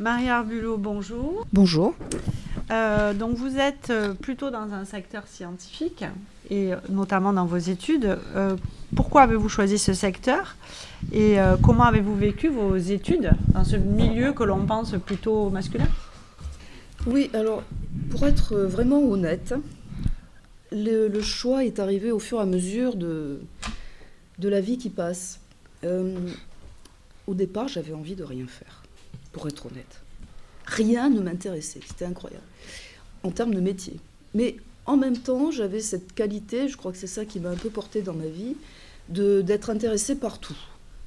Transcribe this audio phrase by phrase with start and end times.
[0.00, 1.44] Marie Arbulot, bonjour.
[1.52, 1.92] Bonjour.
[2.70, 6.04] Euh, donc vous êtes euh, plutôt dans un secteur scientifique
[6.50, 8.16] et notamment dans vos études.
[8.36, 8.56] Euh,
[8.94, 10.56] pourquoi avez-vous choisi ce secteur
[11.12, 15.88] et comment avez-vous vécu vos études dans ce milieu que l'on pense plutôt masculin?
[17.06, 17.62] Oui, alors
[18.10, 19.54] pour être vraiment honnête,
[20.72, 23.40] le, choix est arrivé au fur et à mesure de,
[24.38, 25.40] de la vie qui passe.
[25.84, 28.82] au départ, j'avais envie de rien faire,
[29.32, 30.00] pour être honnête.
[30.66, 32.44] Rien ne m'intéressait, c'était incroyable,
[33.22, 33.96] en termes de métier.
[34.34, 37.56] Mais en même temps, j'avais cette qualité, je crois que c'est ça qui m'a un
[37.56, 38.56] peu porté dans ma vie,
[39.08, 40.56] d'être intéressée par tout.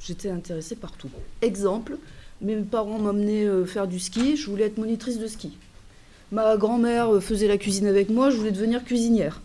[0.00, 1.10] J'étais intéressée par tout.
[1.42, 1.96] Exemple,
[2.40, 5.56] mes parents m'emmenaient euh, faire du ski, je voulais être monitrice de ski.
[6.32, 9.40] Ma grand-mère euh, faisait la cuisine avec moi, je voulais devenir cuisinière.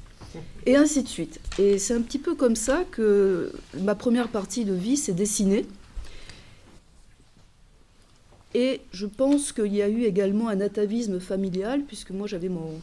[0.66, 1.40] Et ainsi de suite.
[1.58, 5.66] Et c'est un petit peu comme ça que ma première partie de vie s'est dessinée.
[8.56, 12.82] Et je pense qu'il y a eu également un atavisme familial, puisque moi j'avais mon,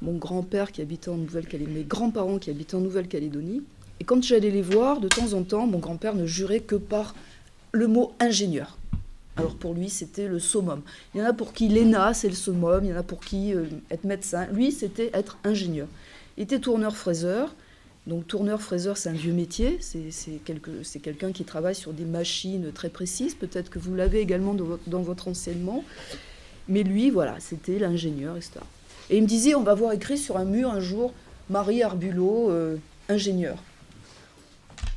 [0.00, 3.62] mon grand-père qui habitait en Nouvelle-Calédonie, mes grands-parents qui habitaient en Nouvelle-Calédonie.
[4.00, 7.14] Et quand j'allais les voir, de temps en temps, mon grand-père ne jurait que par
[7.72, 8.78] le mot ingénieur.
[9.36, 10.82] Alors pour lui, c'était le summum.
[11.14, 13.20] Il y en a pour qui l'ENA, c'est le summum, il y en a pour
[13.20, 14.46] qui euh, être médecin.
[14.52, 15.88] Lui, c'était être ingénieur.
[16.36, 17.54] Il était tourneur-fraiseur.
[18.06, 23.36] Donc tourneur-fraiseur, c'est un vieux métier, c'est quelqu'un qui travaille sur des machines très précises,
[23.36, 25.84] peut-être que vous l'avez également dans votre, enseignement,
[26.68, 28.54] mais lui, voilà, c'était l'ingénieur, etc.
[29.08, 31.12] Et il me disait, on va voir écrit sur un mur un jour,
[31.48, 32.76] Marie Arbulot, euh,
[33.08, 33.56] ingénieur.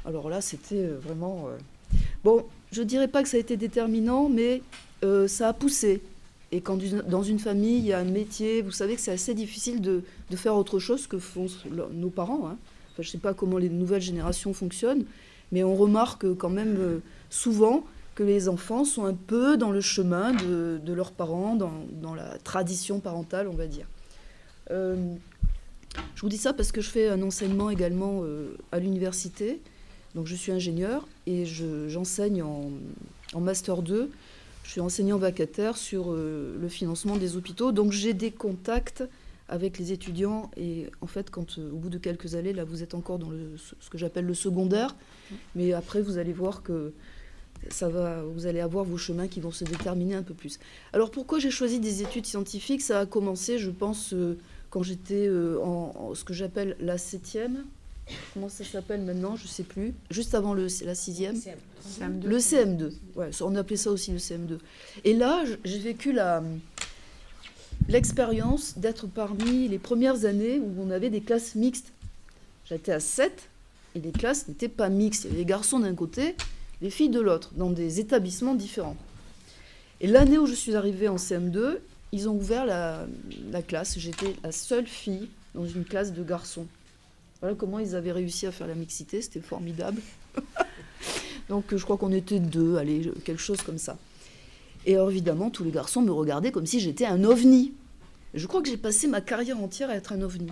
[0.05, 1.47] Alors là, c'était euh, vraiment...
[1.47, 4.61] Euh, bon, je ne dirais pas que ça a été déterminant, mais
[5.27, 6.01] ça a poussé.
[6.51, 9.35] Et quand dans une famille, il y a un métier, vous savez que c'est assez
[9.35, 11.45] difficile de, de, faire autre chose que font
[11.93, 12.47] nos parents.
[12.47, 12.57] Hein
[13.03, 15.05] je ne sais pas comment les nouvelles générations fonctionnent,
[15.51, 16.99] mais on remarque quand même euh,
[17.29, 22.37] souvent que les enfants sont un peu dans le chemin de, leurs parents, dans, la
[22.39, 23.87] tradition parentale, on va dire.
[24.71, 24.95] Euh,
[26.15, 29.61] je vous dis ça parce que je fais un enseignement également euh, à l'université.
[30.13, 32.71] Donc je suis ingénieur et j'enseigne en,
[33.33, 34.09] en, Master 2.
[34.63, 37.73] Je suis enseignant vacataire sur le financement des hôpitaux.
[37.73, 39.03] Donc j'ai des contacts
[39.47, 40.49] avec les étudiants.
[40.57, 43.29] Et en fait, quand euh, au bout de quelques années, là, vous êtes encore dans
[43.29, 44.95] le, ce que j'appelle le secondaire,
[45.55, 46.93] mais après, vous allez voir que
[47.69, 50.59] ça va, vous allez avoir vos chemins qui vont se déterminer un peu plus.
[50.93, 52.81] Alors, pourquoi j'ai choisi des études scientifiques?
[52.81, 54.37] Ça a commencé, je pense, euh,
[54.69, 57.65] quand j'étais euh, en, ce que j'appelle la septième.
[58.33, 59.35] Comment ça s'appelle maintenant?
[59.35, 59.93] Je ne sais plus.
[60.11, 61.35] Juste avant le, la sixième.
[61.35, 62.23] CM2.
[62.23, 62.91] Le CM2.
[63.15, 64.59] Ouais, on appelait ça aussi le CM2.
[65.05, 66.43] Et là, j'ai vécu la,
[67.87, 71.91] l'expérience d'être parmi les premières années où on avait des classes mixtes.
[72.65, 73.49] J'étais à 7
[73.95, 75.25] et les classes n'étaient pas mixtes.
[75.25, 76.35] Il y avait les garçons d'un côté,
[76.81, 78.97] les filles de l'autre, dans des établissements différents.
[80.01, 81.77] Et l'année où je suis arrivée en CM2,
[82.11, 83.05] ils ont ouvert la,
[83.61, 83.97] classe.
[83.97, 86.67] J'étais la seule fille dans une classe de garçons.
[87.41, 90.01] Voilà comment ils avaient réussi à faire la mixité, c'était formidable.
[91.49, 93.97] Donc je crois qu'on était deux, allez, quelque chose comme ça.
[94.85, 97.73] Et évidemment, tous les garçons me regardaient comme si j'étais un ovni.
[98.33, 100.51] Je crois que j'ai passé ma carrière entière à être un ovni.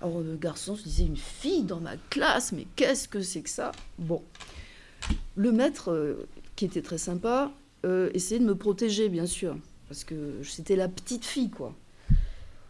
[0.00, 3.50] Alors, le garçon se disait, une fille dans ma classe, mais qu'est-ce que c'est que
[3.50, 3.72] ça?
[3.98, 4.22] Bon.
[5.34, 7.52] Le maître, euh, qui était très sympa,
[7.84, 9.56] euh, essayait de me protéger, bien sûr,
[9.88, 11.74] parce que c'était la petite fille, quoi.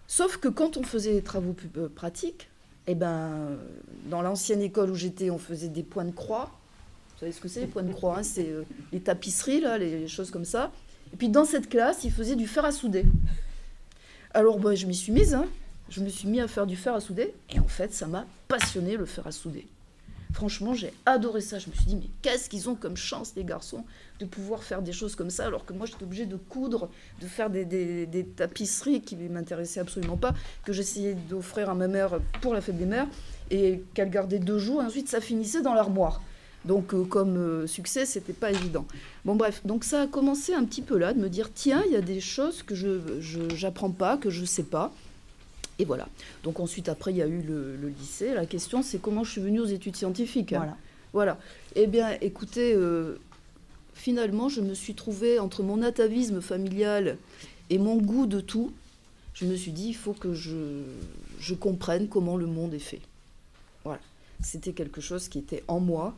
[0.06, 2.48] Sauf que quand on faisait des travaux euh, pratiques,
[2.86, 3.58] eh ben,
[4.06, 6.57] dans l'ancienne école où j'étais, on faisait des points de croix.
[7.18, 8.62] Vous savez ce que c'est les points de croix hein C'est euh,
[8.92, 10.70] les tapisseries, là, les choses comme ça.
[11.12, 13.04] Et puis dans cette classe, ils faisaient du fer à souder.
[14.34, 15.46] Alors bah, je m'y suis mise, hein.
[15.90, 17.34] je me suis mis à faire du fer à souder.
[17.50, 19.66] Et en fait, ça m'a passionné le fer à souder.
[20.32, 21.58] Franchement, j'ai adoré ça.
[21.58, 23.84] Je me suis dit, mais qu'est-ce qu'ils ont comme chance, les garçons,
[24.20, 26.88] de pouvoir faire des choses comme ça, alors que moi, j'étais obligée de coudre,
[27.20, 30.34] de faire des, des tapisseries qui ne m'intéressaient absolument pas,
[30.64, 33.08] que j'essayais d'offrir à ma mère pour la fête des mères,
[33.50, 36.22] et qu'elle gardait deux jours, et ensuite ça finissait dans l'armoire.
[36.64, 38.86] Donc euh, comme euh, succès, c'était pas évident.
[39.24, 41.92] Bon bref, donc ça a commencé un petit peu là, de me dire tiens, il
[41.92, 44.92] y a des choses que je n'apprends pas, que je sais pas.
[45.78, 46.08] Et voilà.
[46.42, 48.34] Donc ensuite, après, il y a eu le, lycée.
[48.34, 50.52] La question, c'est comment je suis venue aux études scientifiques.
[50.52, 50.58] Hein.
[50.58, 50.76] Voilà.
[51.12, 51.38] Voilà.
[51.76, 53.16] Eh bien, écoutez, euh,
[53.94, 57.16] finalement, je me suis trouvée entre mon atavisme familial
[57.70, 58.72] et mon goût de tout.
[59.34, 60.82] Je me suis dit, il faut que je,
[61.38, 63.00] je comprenne comment le monde est fait.
[63.84, 64.00] Voilà.
[64.42, 66.14] C'était quelque chose qui était en moi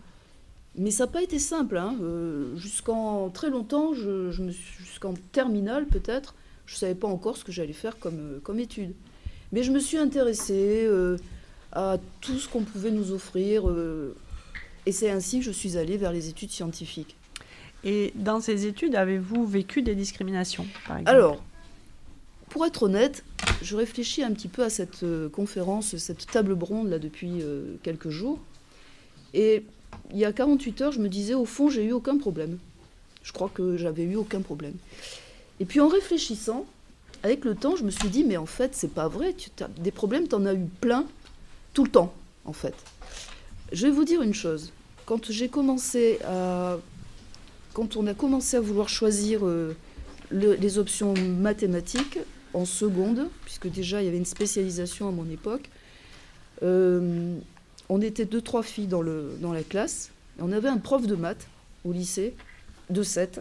[0.77, 1.77] mais ça n'a pas été simple.
[1.77, 1.97] Hein.
[2.01, 6.35] Euh, jusqu'en très longtemps, je, jusqu'en terminale peut-être,
[6.67, 8.95] je ne savais pas encore ce que j'allais faire comme, euh, comme étude.
[9.53, 11.17] Mais je me suis intéressée euh,
[11.73, 13.65] à tout ce qu'on pouvait nous offrir.
[14.87, 17.17] et c'est ainsi que je suis allée vers les études scientifiques.
[17.83, 21.17] Et dans ces études, avez-vous vécu des discriminations par exemple?
[21.17, 21.43] Alors,
[22.49, 23.25] pour être honnête,
[23.63, 27.43] je réfléchis un petit peu à cette conférence, cette table ronde là depuis
[27.83, 28.39] quelques jours.
[29.35, 29.65] Et
[30.13, 32.59] il y a 48 heures, je me disais, au fond, j'ai eu aucun problème.
[33.23, 34.75] Je crois que j'avais eu aucun problème.
[35.61, 36.67] Et puis en réfléchissant,
[37.23, 39.35] avec le temps, je me suis dit, mais en fait, c'est pas vrai.
[39.35, 41.05] Tu as des problèmes, tu en as eu plein
[41.75, 42.75] tout le temps, en fait.
[43.73, 44.73] Je vais vous dire une chose.
[45.07, 46.79] Quand j'ai commencé à.
[47.73, 49.77] Quand on a commencé à vouloir choisir euh,
[50.33, 52.19] les options mathématiques
[52.53, 55.71] en seconde, puisque déjà il y avait une spécialisation à mon époque,
[56.63, 57.37] euh,
[57.91, 60.11] on était deux, trois filles dans, la classe.
[60.39, 61.49] On avait un prof de maths
[61.85, 62.35] au lycée,
[62.89, 63.41] de 7.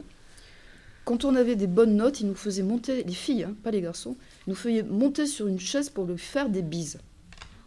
[1.06, 3.82] Quand on avait des bonnes notes, il nous faisait monter, les filles, hein, pas les
[3.82, 4.18] garçons,
[4.48, 6.98] nous faisait monter sur une chaise pour lui faire des bises.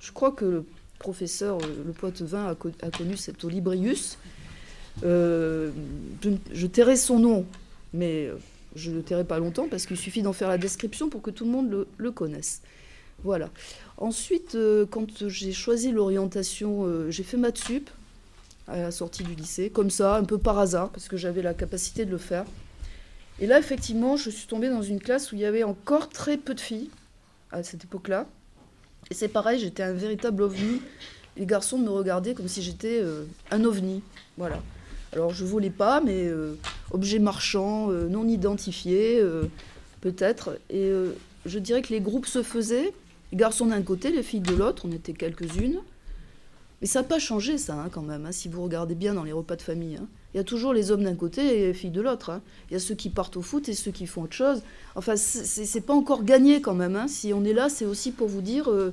[0.01, 0.65] Je crois que le
[0.99, 4.19] professeur, euh, le poète vin, a, connu cet Olibrius.
[5.05, 5.71] Euh,
[6.53, 7.47] je, tairai son nom,
[7.95, 8.35] mais euh,
[8.75, 11.31] je ne le tairai pas longtemps parce qu'il suffit d'en faire la description pour que
[11.31, 12.61] tout le monde le connaisse.
[13.25, 13.51] Voilà.
[13.99, 17.89] Ensuite, euh, quand j'ai choisi l'orientation, euh, j'ai fait maths sup
[18.67, 21.55] à la sortie du lycée, comme ça, un peu par hasard, parce que j'avais la
[21.55, 22.45] capacité de le faire.
[23.39, 26.37] Et là, effectivement, je suis tombée dans une classe où il y avait encore très
[26.37, 26.91] peu de filles
[27.51, 28.27] à cette époque-là.
[29.11, 30.81] Et c'est pareil, j'étais un véritable ovni.
[31.37, 34.03] Les garçons me regardaient comme si j'étais euh, un ovni.
[34.37, 34.61] Voilà.
[35.13, 36.31] Alors, je volais pas, mais
[36.91, 39.23] objet marchand, non identifié,
[40.01, 40.59] peut-être.
[40.71, 40.91] Et
[41.45, 42.95] je dirais que les groupes se faisaient
[43.33, 45.81] les garçons d'un côté, les filles de l'autre, on était quelques-unes.
[46.81, 49.25] Mais ça n'a pas changé, ça, hein, quand même, hein, si vous regardez bien dans
[49.25, 49.97] les repas de famille.
[49.97, 50.07] Hein.
[50.35, 52.41] Il y a toujours les hommes d'un côté et les filles de l'autre.
[52.69, 54.63] Il y a ceux qui partent au foot et ceux qui font autre chose.
[54.95, 57.07] Enfin, c'est pas encore gagné, quand même.
[57.09, 58.93] Si on est là, c'est aussi pour vous dire euh,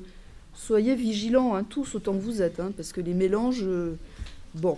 [0.54, 3.64] soyez vigilants, tous autant que vous êtes, parce que les mélanges.
[3.64, 3.96] Euh,
[4.54, 4.78] bon.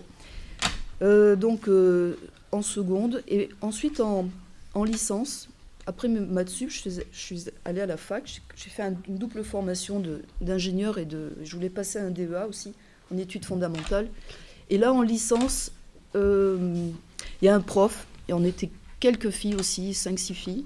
[1.02, 1.70] Euh, donc,
[2.52, 3.24] en seconde.
[3.28, 4.28] Et ensuite, en,
[4.74, 5.50] en licence,
[5.88, 8.42] après maths je, suis allée à la fac.
[8.56, 10.02] J'ai fait une double formation
[10.40, 11.34] d'ingénieur et de.
[11.44, 12.74] Je voulais passer un DEA aussi,
[13.14, 14.08] en études fondamentales.
[14.70, 15.72] Et là, en licence,
[16.16, 16.90] euh,
[17.42, 18.70] il y a un prof, et on était
[19.00, 20.66] quelques filles aussi, 5-6 filles.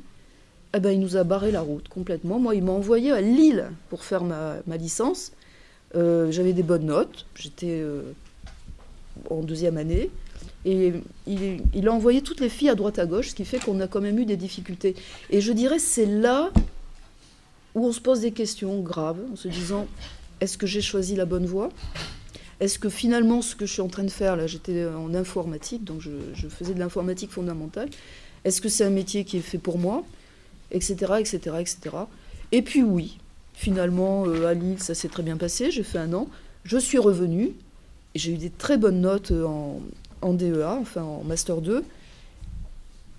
[0.75, 2.37] Eh ben, il nous a barré la route complètement.
[2.37, 5.31] Moi, il m'a envoyé à Lille pour faire ma, licence.
[5.95, 7.25] Euh, j'avais des bonnes notes.
[7.35, 8.01] J'étais euh,
[9.29, 10.09] en deuxième année.
[10.65, 10.93] Et
[11.27, 13.87] il, a envoyé toutes les filles à droite à gauche, ce qui fait qu'on a
[13.87, 14.95] quand même eu des difficultés.
[15.29, 16.51] Et je dirais, c'est là
[17.75, 19.85] où on se pose des questions graves, en se disant,
[20.41, 21.69] est-ce que j'ai choisi la bonne voie?
[22.59, 25.83] Est-ce que finalement, ce que je suis en train de faire, là, j'étais en informatique,
[25.83, 27.89] donc je, faisais de l'informatique fondamentale,
[28.43, 30.03] est-ce que c'est un métier qui est fait pour moi?
[30.71, 31.77] Etc., etc., etc.
[32.51, 33.19] Et puis oui,
[33.53, 36.27] finalement, euh, à Lille, ça s'est très bien passé, j'ai fait un an,
[36.63, 37.51] je suis revenue,
[38.15, 39.81] j'ai eu des très bonnes notes en,
[40.21, 41.83] en DEA, enfin en Master 2.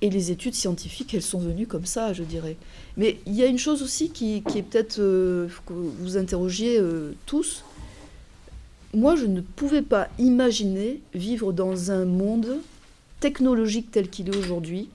[0.02, 2.56] Et les études scientifiques, elles sont venues comme ça, je dirais.
[2.96, 7.12] Mais il y a une chose aussi qui, est peut-être euh, que vous interrogiez euh,
[7.24, 7.64] tous.
[8.92, 12.58] Moi, je ne pouvais pas imaginer vivre dans un monde
[13.20, 14.90] technologique tel qu'il est aujourd'hui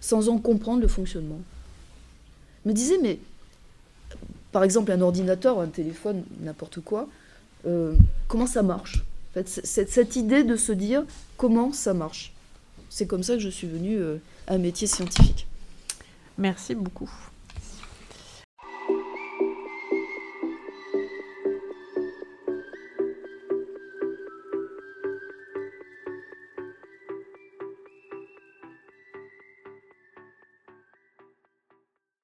[0.00, 1.40] sans en comprendre le fonctionnement.
[2.64, 3.18] Je me disais, mais
[4.52, 7.06] par exemple, un ordinateur, un téléphone, n'importe quoi,
[7.66, 7.94] euh,
[8.28, 9.04] comment ça marche?
[9.46, 11.04] Cette, idée de se dire
[11.36, 12.32] comment ça marche.
[12.90, 14.16] C'est comme ça que je suis venue euh,
[14.46, 15.46] à un métier scientifique.
[16.38, 17.10] Merci beaucoup.